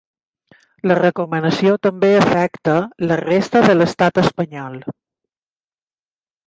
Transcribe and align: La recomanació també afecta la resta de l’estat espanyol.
La 0.91 0.95
recomanació 0.99 1.75
també 1.89 2.09
afecta 2.21 2.79
la 3.11 3.19
resta 3.23 3.63
de 3.69 3.77
l’estat 3.79 4.21
espanyol. 4.27 4.83